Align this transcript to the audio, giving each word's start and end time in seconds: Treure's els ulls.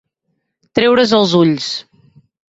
Treure's 0.79 1.13
els 1.19 1.37
ulls. 1.41 1.69